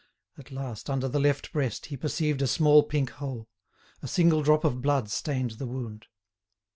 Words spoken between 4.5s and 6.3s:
of blood stained the wound.